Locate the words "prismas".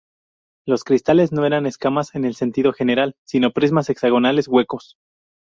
3.51-3.87